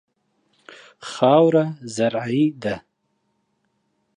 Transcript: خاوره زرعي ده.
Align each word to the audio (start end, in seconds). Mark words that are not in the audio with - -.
خاوره 1.09 1.65
زرعي 1.95 2.43
ده. 2.61 2.75